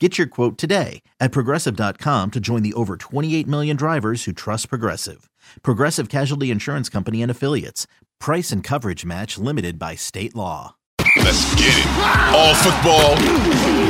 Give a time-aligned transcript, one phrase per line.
[0.00, 4.68] Get your quote today at progressive.com to join the over 28 million drivers who trust
[4.68, 5.30] Progressive.
[5.62, 7.86] Progressive Casualty Insurance Company and Affiliates.
[8.18, 10.74] Price and coverage match limited by state law.
[11.14, 11.86] Let's get it.
[12.34, 13.14] All football,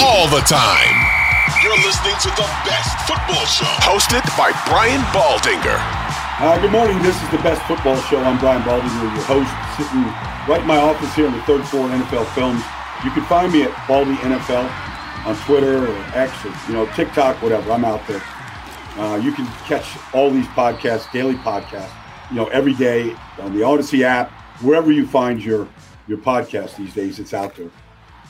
[0.05, 0.93] all the time.
[1.65, 5.81] You're listening to the best football show, hosted by Brian Baldinger.
[6.37, 7.01] Uh, good morning.
[7.01, 8.21] This is the best football show.
[8.21, 9.49] I'm Brian Baldinger, your host,
[9.81, 10.05] sitting
[10.53, 12.63] right in my office here on the third floor of NFL Films.
[13.03, 14.69] You can find me at Baldy NFL
[15.25, 17.73] on Twitter or X or you know TikTok, whatever.
[17.73, 18.23] I'm out there.
[18.97, 21.91] Uh, you can catch all these podcasts, daily podcasts,
[22.31, 25.69] you know, every day on the Audacy app, wherever you find your
[26.07, 27.19] your podcast these days.
[27.19, 27.71] It's out there.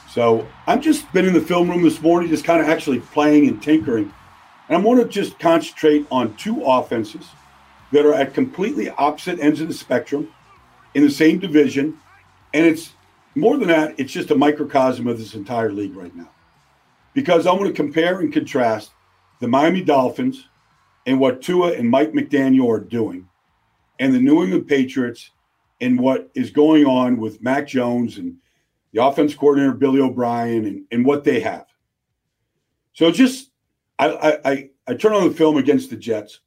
[0.08, 3.48] So I've just been in the film room this morning, just kind of actually playing
[3.48, 4.12] and tinkering,
[4.68, 7.26] and I want to just concentrate on two offenses
[7.92, 10.32] that are at completely opposite ends of the spectrum
[10.94, 11.98] in the same division,
[12.52, 12.92] and it's
[13.34, 13.96] more than that.
[13.98, 16.30] It's just a microcosm of this entire league right now
[17.14, 18.90] because I'm going to compare and contrast
[19.40, 20.48] the Miami Dolphins
[21.06, 23.28] and what Tua and Mike McDaniel are doing,
[23.98, 25.30] and the New England Patriots
[25.80, 28.36] and what is going on with Mac Jones and
[28.92, 31.66] the offense coordinator Billy O'Brien and, and what they have.
[32.92, 33.50] So just
[33.98, 36.40] I, I I I turn on the film against the Jets,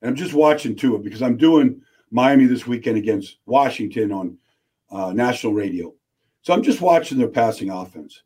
[0.00, 1.80] and I'm just watching Tua because I'm doing
[2.10, 4.38] Miami this weekend against Washington on
[4.90, 5.92] uh, national radio.
[6.42, 8.22] So I'm just watching their passing offense,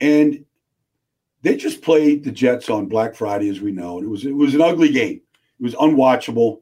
[0.00, 0.44] and
[1.42, 4.34] they just played the Jets on Black Friday, as we know, and it was it
[4.34, 5.20] was an ugly game.
[5.58, 6.60] It was unwatchable.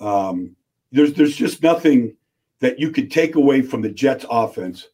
[0.00, 0.56] Um,
[0.92, 2.16] there's there's just nothing
[2.60, 4.88] that you could take away from the Jets offense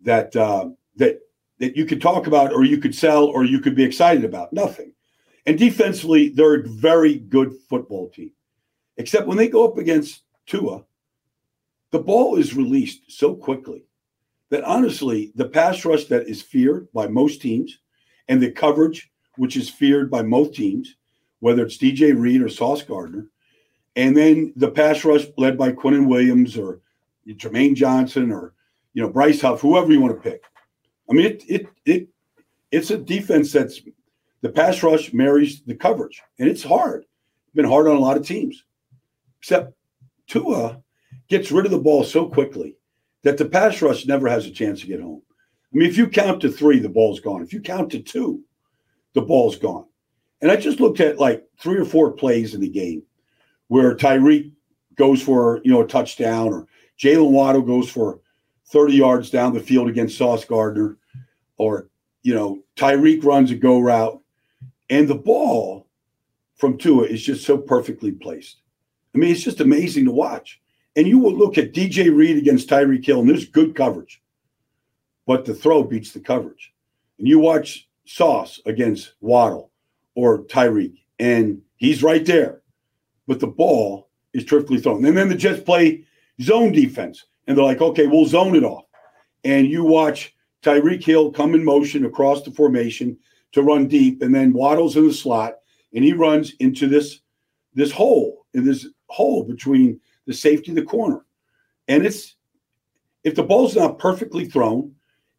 [0.00, 1.20] that uh, that
[1.58, 4.52] that you could talk about, or you could sell, or you could be excited about.
[4.52, 4.92] Nothing.
[5.46, 8.32] And defensively, they're a very good football team,
[8.96, 10.84] except when they go up against Tua,
[11.90, 13.84] the ball is released so quickly
[14.48, 17.78] that honestly, the pass rush that is feared by most teams
[18.28, 20.96] and the coverage, which is feared by most teams,
[21.40, 23.28] whether it's DJ Reed or Sauce Gardner,
[23.96, 26.80] and then the pass rush led by Quinnen Williams or
[27.28, 28.54] Jermaine Johnson or
[28.92, 30.42] you know Bryce Huff, whoever you want to pick.
[31.10, 32.08] I mean, it it it
[32.70, 33.80] it's a defense that's
[34.40, 37.02] the pass rush marries the coverage, and it's hard.
[37.46, 38.64] It's been hard on a lot of teams,
[39.40, 39.74] except
[40.26, 40.82] Tua
[41.28, 42.76] gets rid of the ball so quickly
[43.22, 45.22] that the pass rush never has a chance to get home.
[45.74, 47.42] I mean, if you count to three, the ball's gone.
[47.42, 48.40] If you count to two,
[49.14, 49.86] the ball's gone.
[50.40, 53.02] And I just looked at like three or four plays in the game
[53.68, 54.52] where Tyreek
[54.94, 56.68] goes for you know a touchdown or
[56.98, 58.20] Jaylen Waddle goes for
[58.66, 60.96] 30 yards down the field against Sauce Gardner,
[61.56, 61.88] or
[62.22, 64.20] you know Tyreek runs a go route,
[64.90, 65.88] and the ball
[66.54, 68.58] from Tua is just so perfectly placed.
[69.12, 70.60] I mean, it's just amazing to watch.
[70.96, 74.20] And you will look at DJ Reed against Tyreek Hill, and there's good coverage
[75.26, 76.72] but the throw beats the coverage.
[77.18, 79.70] And you watch Sauce against Waddle
[80.14, 82.62] or Tyreek, and he's right there,
[83.26, 85.04] but the ball is terrifically thrown.
[85.04, 86.04] And then the Jets play
[86.40, 88.84] zone defense, and they're like, okay, we'll zone it off.
[89.44, 93.18] And you watch Tyreek Hill come in motion across the formation
[93.52, 95.54] to run deep, and then Waddle's in the slot,
[95.94, 97.20] and he runs into this
[97.74, 101.24] this hole in this hole between the safety and the corner.
[101.88, 102.36] And it's
[103.24, 104.93] if the ball's not perfectly thrown,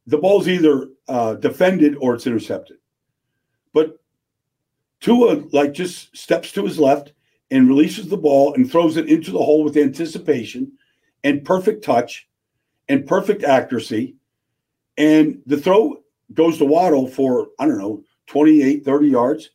[0.07, 2.78] the ball's either uh, defended or it's intercepted.
[3.74, 4.00] But
[5.00, 7.13] Tua like just steps to his left
[7.52, 10.72] and releases the ball and throws it into the hole with anticipation
[11.24, 12.28] and perfect touch
[12.88, 14.16] and perfect accuracy.
[14.98, 16.04] And the throw
[16.34, 19.50] goes to Waddle for, I don't know, 28, 30 yards,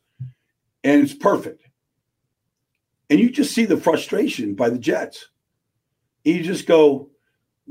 [0.83, 1.63] and it's perfect.
[3.09, 5.29] And you just see the frustration by the Jets.
[6.23, 7.09] You just go,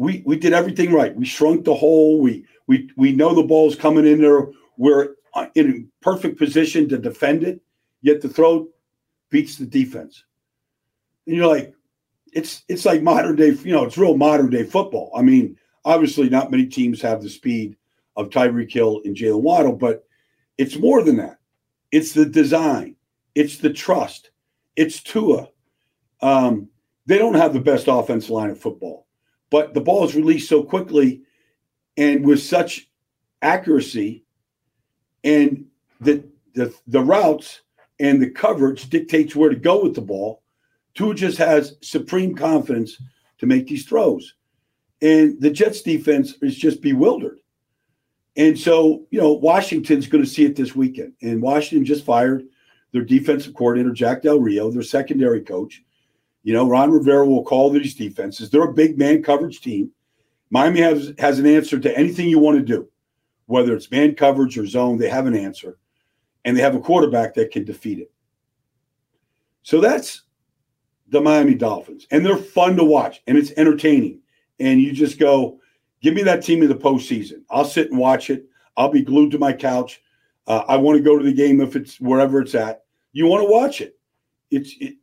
[0.00, 1.14] we we did everything right.
[1.14, 2.20] We shrunk the hole.
[2.20, 4.49] We we we know the ball's coming in there.
[4.79, 7.61] We're uh, in a perfect position to defend it,
[8.00, 8.69] yet the throw
[9.29, 10.25] beats the defense.
[11.26, 11.75] And you're like,
[12.32, 15.12] it's it's like modern day, you know, it's real modern day football.
[15.14, 17.76] I mean, obviously, not many teams have the speed
[18.17, 20.05] of Tyreek Hill and Jaylen Waddle, but
[20.56, 21.41] it's more than that.
[21.93, 22.96] It's the design,
[23.35, 24.31] it's the trust,
[24.76, 25.50] it's Tua.
[26.23, 26.70] Um,
[27.05, 29.06] they don't have the best offensive line of football,
[29.50, 31.23] but the ball is released so quickly
[31.97, 32.88] and with such
[33.43, 34.25] accuracy,
[35.25, 35.67] and
[36.00, 36.25] the
[36.55, 37.61] the, the routes
[37.99, 40.43] and the coverage dictates where to go with the ball.
[40.94, 43.00] Tua just has supreme confidence
[43.38, 44.35] to make these throws.
[45.02, 47.38] And the Jets defense is just bewildered.
[48.37, 51.12] And so, you know, Washington's going to see it this weekend.
[51.23, 52.44] And Washington just fired
[52.93, 55.82] their defensive coordinator, Jack Del Rio, their secondary coach.
[56.42, 58.50] You know, Ron Rivera will call these defenses.
[58.50, 59.90] They're a big man coverage team.
[60.50, 62.88] Miami has, has an answer to anything you want to do,
[63.46, 65.78] whether it's man coverage or zone, they have an answer.
[66.44, 68.10] And they have a quarterback that can defeat it.
[69.62, 70.22] So that's
[71.08, 72.06] the Miami Dolphins.
[72.10, 74.20] And they're fun to watch and it's entertaining.
[74.58, 75.60] And you just go,
[76.00, 77.43] give me that team in the postseason.
[77.50, 78.46] I'll sit and watch it.
[78.76, 80.02] I'll be glued to my couch.
[80.46, 82.84] Uh, I want to go to the game if it's wherever it's at.
[83.12, 83.98] You want to watch it.
[84.50, 84.94] It's it,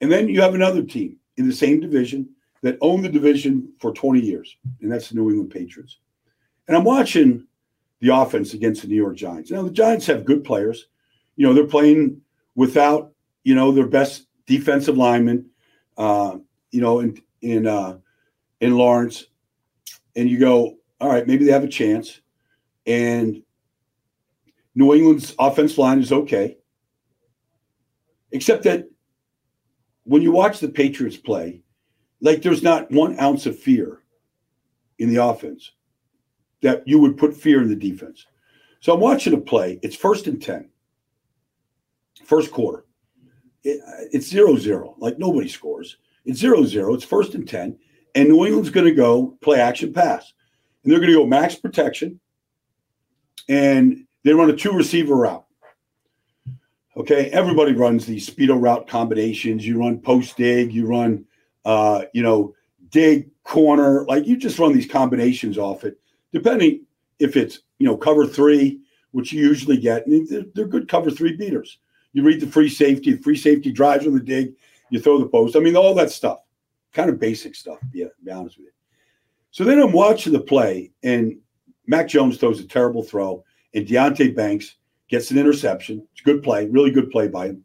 [0.00, 2.28] and then you have another team in the same division
[2.62, 5.98] that owned the division for 20 years, and that's the New England Patriots.
[6.68, 7.46] And I'm watching
[8.00, 9.50] the offense against the New York Giants.
[9.50, 10.88] Now the Giants have good players.
[11.36, 12.20] You know, they're playing
[12.54, 13.12] without,
[13.44, 15.46] you know, their best defensive lineman,
[15.96, 16.38] uh,
[16.70, 17.98] you know, in in uh
[18.60, 19.26] in Lawrence.
[20.16, 22.20] And you go, all right, maybe they have a chance.
[22.86, 23.42] And
[24.74, 26.56] New England's offense line is okay.
[28.32, 28.88] Except that
[30.04, 31.62] when you watch the Patriots play,
[32.20, 34.02] like there's not one ounce of fear
[34.98, 35.72] in the offense
[36.62, 38.26] that you would put fear in the defense.
[38.80, 39.78] So I'm watching a play.
[39.82, 40.68] It's first and 10,
[42.24, 42.84] first quarter.
[43.62, 43.80] It,
[44.12, 44.94] it's zero zero.
[44.98, 45.98] Like nobody scores.
[46.24, 46.94] It's zero zero.
[46.94, 47.78] It's first and 10.
[48.14, 50.32] And New England's going to go play action pass.
[50.82, 52.20] And they're going to go max protection.
[53.48, 55.44] And they run a two receiver route.
[57.00, 57.30] Okay.
[57.30, 59.66] Everybody runs these speedo route combinations.
[59.66, 61.24] You run post dig, you run,
[61.64, 62.54] uh, you know,
[62.90, 64.04] dig corner.
[64.04, 65.98] Like you just run these combinations off it,
[66.30, 66.84] depending
[67.18, 68.80] if it's, you know, cover three,
[69.12, 70.06] which you usually get.
[70.06, 71.78] And they're, they're good cover three beaters.
[72.12, 74.52] You read the free safety, free safety drives on the dig,
[74.90, 75.56] you throw the post.
[75.56, 76.40] I mean, all that stuff,
[76.92, 78.72] kind of basic stuff, yeah, to be honest with you.
[79.52, 81.38] So then I'm watching the play, and
[81.86, 83.42] Mac Jones throws a terrible throw,
[83.74, 84.76] and Deonte Banks
[85.10, 86.06] gets an interception.
[86.12, 87.64] It's a good play, really good play by him.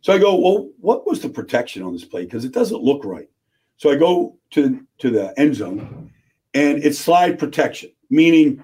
[0.00, 2.24] So I go, well, what was the protection on this play?
[2.24, 3.28] Because it doesn't look right.
[3.76, 6.10] So I go to, to the end zone,
[6.54, 8.62] and it's slide protection, meaning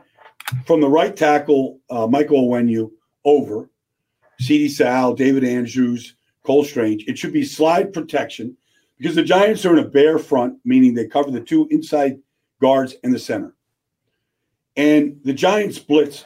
[0.66, 2.90] from the right tackle, uh, Michael Onwenu,
[3.24, 3.70] over,
[4.40, 7.04] Sidy Sow, David Andrews, Cole Strange.
[7.06, 8.56] It should be slide protection
[8.98, 12.18] because the Giants are in a bear front, meaning they cover the two inside
[12.60, 13.54] guards and the center.
[14.76, 16.24] And the Giants blitz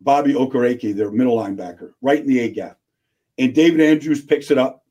[0.00, 2.78] Bobby Okereke, their middle linebacker, right in the A gap.
[3.38, 4.84] And David Andrews picks it up.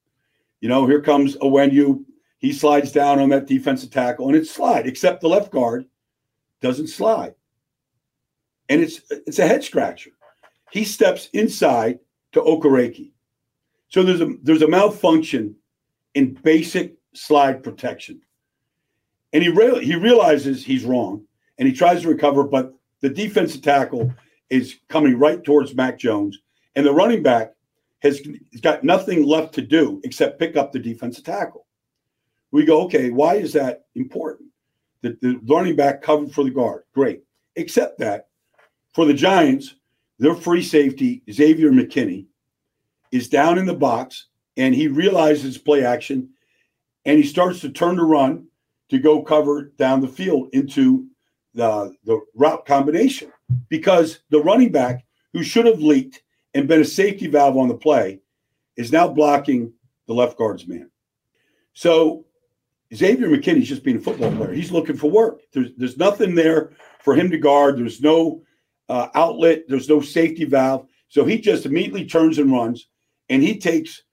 [0.62, 2.04] You know, here comes Onwenu.
[2.40, 5.86] He slides down on that defensive tackle, and it's slide, except the left guard
[6.62, 7.34] doesn't slide.
[8.70, 10.12] And it's it's a head scratcher.
[10.72, 12.00] He steps inside
[12.34, 13.12] to Okereke.
[13.90, 15.56] So there's a there's a malfunction
[16.14, 18.22] in basic slide protection.
[19.34, 21.26] And he re- he realizes he's wrong
[21.58, 24.14] and he tries to recover, but the defensive tackle
[24.50, 26.40] is coming right towards Mac Jones,
[26.76, 27.54] and the running back
[28.00, 28.22] has
[28.62, 31.66] got nothing left to do except pick up the defensive tackle.
[32.52, 34.50] We go, okay, why is that important?
[35.02, 36.84] The, the running back covered for the guard.
[36.94, 37.24] Great.
[37.56, 38.28] Except that
[38.94, 39.76] for the Giants,
[40.20, 42.28] their free safety, Xavier McKinney,
[43.12, 44.28] is down in the box
[44.58, 46.30] and he realizes play action
[47.06, 48.48] and he starts to turn to run
[48.90, 51.08] to go cover down the field into
[51.54, 53.32] the, the route combination
[53.70, 56.24] because the running back who should have leaked
[56.54, 58.20] and been a safety valve on the play
[58.76, 59.74] is now blocking
[60.08, 60.90] the left guard's man.
[61.74, 62.26] So
[62.96, 64.54] Xavier McKinney's just being a football player.
[64.54, 65.42] He's looking for work.
[65.52, 67.78] There's there's nothing there for him to guard.
[67.78, 68.42] There's no
[68.90, 69.64] uh, outlet.
[69.68, 70.88] There's no safety valve.
[71.10, 72.88] So he just immediately turns and runs,
[73.30, 74.04] and he takes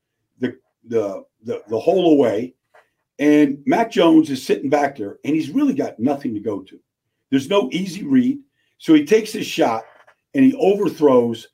[0.41, 2.55] the the the, the hole away.
[3.21, 6.81] And Mac Jones is sitting back there, and he's really got nothing to go to.
[7.31, 8.41] There's no easy read.
[8.85, 9.85] So he takes his shot
[10.35, 11.49] and he overthrows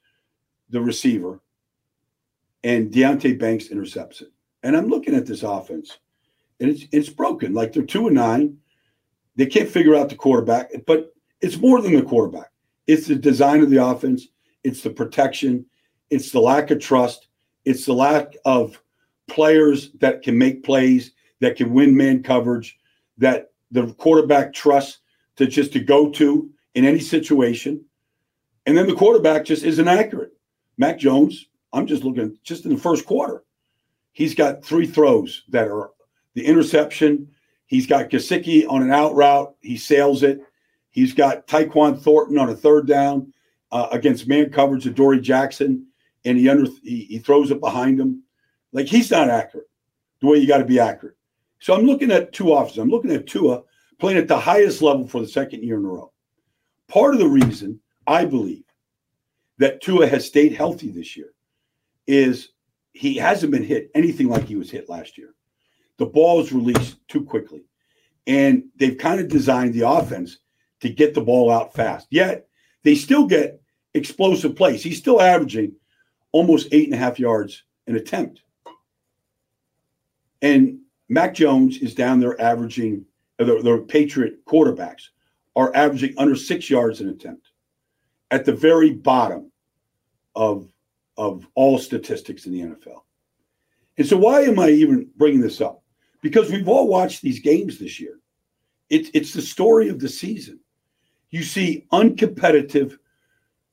[0.69, 1.39] the receiver,
[2.65, 4.33] and Deonte Banks intercepts it.
[4.65, 5.99] And I'm looking at this offense,
[6.59, 7.55] and it's it's broken.
[7.55, 8.57] Like they're two and nine.
[9.37, 12.51] They can't figure out the quarterback, but it's more than the quarterback.
[12.89, 14.27] It's the design of the offense.
[14.65, 15.65] it's the protection,
[16.11, 17.29] it's the lack of trust,
[17.65, 18.83] it's the lack of
[19.29, 22.77] players that can make plays, that can win man coverage,
[23.19, 24.99] that the quarterback trusts
[25.37, 27.85] to just to go to in any situation.
[28.67, 30.33] And then the quarterback just isn't accurate.
[30.79, 33.45] Mac Jones, I'm just looking just in the first quarter.
[34.13, 35.91] He's got three throws that are
[36.35, 37.29] the interception.
[37.67, 39.55] He's got Gesicki on an out route.
[39.61, 40.41] He sails it.
[40.91, 43.33] He's got Tyquan Thornton on a third down
[43.71, 45.87] uh, against man coverage of Dory Jackson,
[46.25, 48.25] and he under he, he throws it behind him.
[48.73, 49.69] Like he's not accurate
[50.21, 51.17] the way you got to be accurate.
[51.61, 52.79] So I'm looking at two offenses.
[52.79, 53.63] I'm looking at Tua
[53.99, 56.13] playing at the highest level for the second year in a row.
[56.91, 58.65] Part of the reason I believe
[59.59, 61.33] that Tua has stayed healthy this year
[62.09, 62.49] is
[62.93, 65.35] he hasn't been hit anything like he was hit last year.
[65.99, 67.65] The ball is released too quickly.
[68.27, 70.39] And they've kind of designed the offense
[70.81, 72.09] to get the ball out fast.
[72.11, 72.49] Yet
[72.83, 73.63] they still get
[73.95, 74.83] explosive plays.
[74.83, 75.75] He's still averaging
[76.33, 78.43] almost eight and a half yards an attempt.
[80.43, 83.05] And Mac Jones is down there averaging,
[83.39, 85.11] uh, the, the Patriot quarterbacks
[85.57, 87.51] are averaging under six yards an attempt
[88.31, 89.51] at the very bottom
[90.35, 90.69] of,
[91.17, 93.01] of all statistics in the NFL.
[93.99, 95.83] And so, why am I even bringing this up?
[96.23, 98.19] Because we've all watched these games this year.
[98.89, 100.61] It, it's the story of the season.
[101.31, 102.99] You see uncompetitive,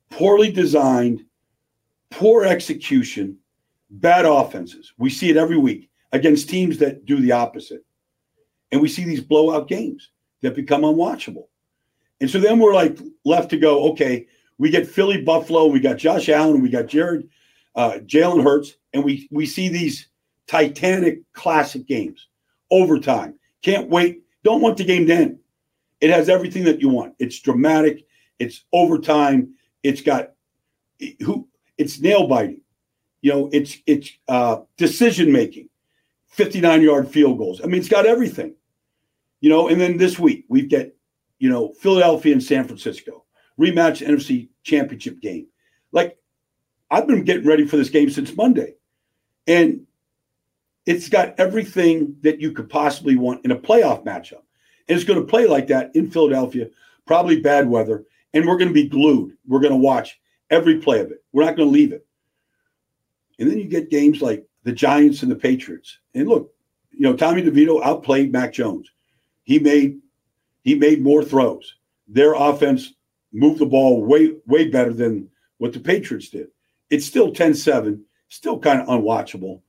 [0.10, 1.26] poorly designed,
[2.12, 3.38] poor execution,
[3.90, 4.94] bad offenses.
[4.98, 7.84] We see it every week against teams that do the opposite.
[8.72, 10.10] And we see these blowout games
[10.42, 11.48] that become unwatchable.
[12.20, 15.98] And so then we're like left to go, okay, we get Philly Buffalo, we got
[15.98, 17.30] Josh Allen, we got Jared,
[17.76, 20.08] uh, Jalen Hurts, and we we see these
[20.48, 22.28] Titanic classic games,
[22.72, 23.38] overtime.
[23.62, 24.24] Can't wait.
[24.44, 25.40] Don't want the game to end.
[26.00, 27.14] It has everything that you want.
[27.20, 28.06] It's dramatic.
[28.40, 29.54] It's overtime.
[29.84, 30.32] It's got
[31.20, 31.48] who.
[31.78, 32.62] It's nail biting.
[33.22, 35.70] You know, it's it's uh, decision making.
[36.30, 37.62] 59 yard field goals.
[37.64, 38.54] I mean, it's got everything,
[39.42, 39.70] you know.
[39.70, 40.86] And then this week we've got,
[41.40, 43.24] you know, Philadelphia and San Francisco
[43.60, 45.48] rematch NFC championship game.
[45.92, 46.18] Like,
[46.90, 48.76] I've been getting ready for this game since Monday.
[49.48, 49.86] And
[50.86, 54.44] it's got everything that you could possibly want in a playoff matchup.
[54.88, 56.68] And it's going to play like that in Philadelphia,
[57.06, 58.06] probably bad weather.
[58.34, 59.36] And we're going to be glued.
[59.48, 61.24] We're going to watch every play of it.
[61.34, 62.06] We're not going to leave it.
[63.40, 66.00] And then you get games like the Giants and the Patriots.
[66.14, 66.54] And look,
[66.92, 68.90] you know, Tommy DeVito outplayed Mac Jones.
[69.44, 70.00] He made
[70.68, 71.76] he made more throws.
[72.10, 72.94] Their offense
[73.32, 76.48] moved the ball way way better than what the Patriots did.
[76.90, 79.62] It's still 10-7, still kind of unwatchable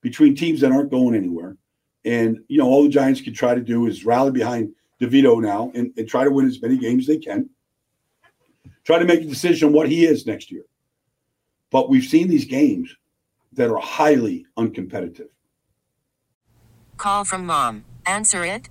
[0.00, 1.58] between teams that aren't going anywhere.
[2.06, 5.70] And you know, all the Giants can try to do is rally behind DeVito now
[5.74, 7.50] and, and try to win as many games they can.
[8.84, 10.64] Try to make a decision on what he is next year.
[11.70, 12.96] But we've seen these games
[13.52, 15.28] that are highly uncompetitive.
[16.96, 17.84] Call from mom.
[18.06, 18.70] Answer it.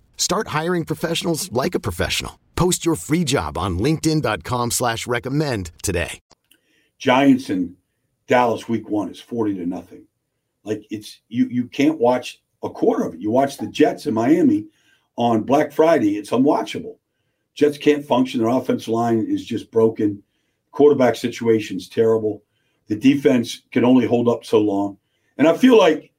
[0.21, 2.39] Start hiring professionals like a professional.
[2.55, 6.19] Post your free job on LinkedIn.com slash recommend today.
[6.99, 7.75] Giants and
[8.27, 10.05] Dallas week one is 40 to nothing.
[10.63, 13.19] Like it's you you can't watch a quarter of it.
[13.19, 14.67] You watch the Jets in Miami
[15.15, 16.97] on Black Friday, it's unwatchable.
[17.55, 20.21] Jets can't function, their offensive line is just broken
[20.69, 22.43] quarterback situation is terrible.
[22.89, 24.99] The defense can only hold up so long.
[25.39, 26.13] And I feel like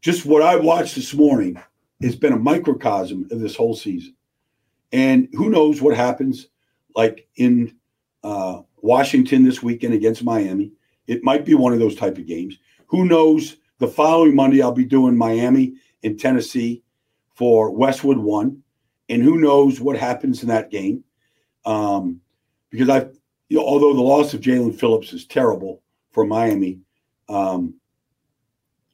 [0.00, 1.62] just what I watched this morning
[2.02, 4.14] has been a microcosm of this whole season.
[4.92, 6.48] And who knows what happens
[6.94, 7.76] like in
[8.22, 10.72] uh, Washington this weekend against Miami.
[11.06, 12.58] It might be one of those type of games.
[12.86, 13.56] Who knows?
[13.78, 16.82] The following Monday, I'll be doing Miami in Tennessee
[17.34, 18.62] for Westwood One,
[19.08, 21.04] and who knows what happens in that game?
[21.64, 22.20] Um,
[22.70, 23.06] because I,
[23.48, 26.80] you know, although the loss of Jaelan Phillips is terrible for Miami,
[27.28, 27.74] um,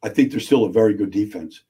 [0.02, 1.64] I think they're still a very good defense.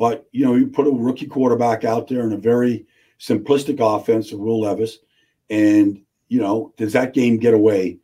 [0.00, 2.86] But you know, you put a rookie quarterback out there in a very
[3.20, 4.96] simplistic offense of Will Levis,
[5.50, 7.98] and you know, does that game get away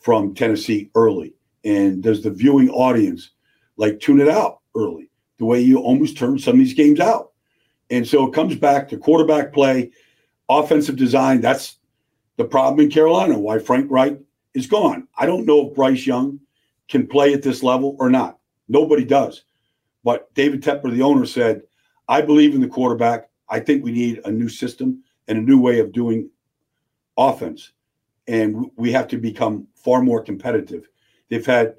[0.00, 1.34] from Tennessee early?
[1.62, 3.32] And does the viewing audience
[3.76, 5.10] like tune it out early?
[5.36, 7.32] The way you almost turn some of these games out.
[7.90, 9.90] And so it comes back to quarterback play,
[10.48, 11.42] offensive design.
[11.42, 11.76] That's
[12.38, 14.16] the problem in Carolina, why Frank Reich
[14.54, 15.08] is gone.
[15.18, 16.40] I don't know if Bryce Young
[16.88, 18.38] can play at this level or not.
[18.66, 19.44] Nobody does.
[20.04, 21.62] But David Tepper, the owner, said,
[22.08, 23.30] I believe in the quarterback.
[23.48, 26.30] I think we need a new system and a new way of doing
[27.16, 27.72] offense.
[28.28, 30.88] And we have to become far more competitive.
[31.28, 31.74] They've had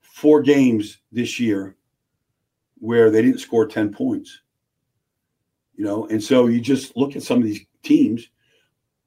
[0.00, 1.76] four games this year
[2.78, 4.40] where they didn't score 10 points.
[5.76, 8.28] You know, and so you just look at some of these teams.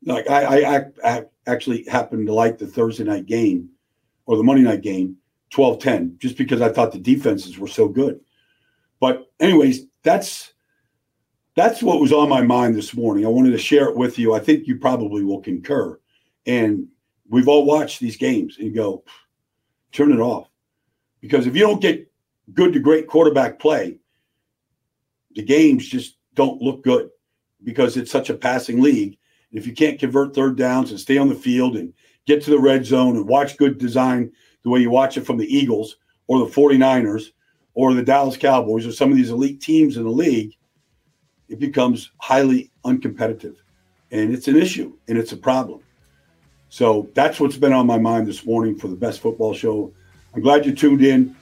[0.06, 3.70] Like I, I, I actually happened to like the Thursday night game
[4.26, 5.18] or the Monday night game
[5.52, 8.20] 12 10, just because I thought the defenses were so good.
[9.00, 10.54] But, anyways, that's
[11.56, 13.26] that's what was on my mind this morning.
[13.26, 14.34] I wanted to share it with you.
[14.34, 16.00] I think you probably will concur.
[16.46, 16.88] And
[17.30, 19.04] we've all watched these games and go,
[19.92, 20.50] turn it off.
[21.22, 22.12] Because if you don't get
[22.54, 24.00] good to great quarterback play,
[25.36, 27.10] the games just don't look good
[27.64, 29.18] because it's such a passing league.
[29.52, 31.94] And if you can't convert third downs and stay on the field and
[32.26, 34.32] get to the red zone and watch good design
[34.64, 35.98] the way you watch it from the Eagles
[36.28, 37.28] or the 49ers
[37.74, 40.56] or the Dallas Cowboys or some of these elite teams in the league,
[41.50, 43.56] it becomes highly uncompetitive.
[44.12, 45.82] And it's an issue and it's a problem.
[46.70, 49.94] So that's what's been on my mind this morning for the best football show.
[50.34, 51.36] I'm glad you tuned in.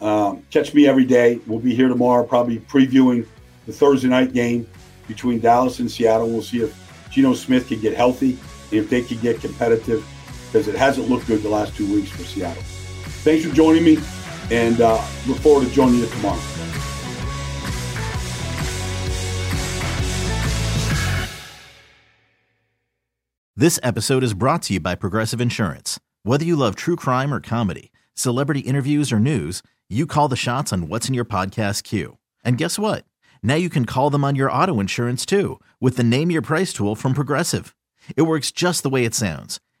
[0.00, 1.40] Um, catch me every day.
[1.46, 3.26] We'll be here tomorrow, probably previewing
[3.66, 4.66] the Thursday night game
[5.06, 6.28] between Dallas and Seattle.
[6.28, 8.38] We'll see if Geno Smith can get healthy
[8.70, 10.06] and if they can get competitive
[10.46, 12.62] because it hasn't looked good the last two weeks for Seattle.
[13.22, 13.96] Thanks for joining me,
[14.50, 16.40] and uh, look forward to joining you tomorrow.
[23.56, 25.98] This episode is brought to you by Progressive Insurance.
[26.22, 30.72] Whether you love true crime or comedy, celebrity interviews or news, you call the shots
[30.72, 32.18] on what's in your podcast queue.
[32.44, 33.04] And guess what?
[33.42, 36.72] Now you can call them on your auto insurance too with the Name Your Price
[36.72, 37.74] tool from Progressive.
[38.16, 39.58] It works just the way it sounds.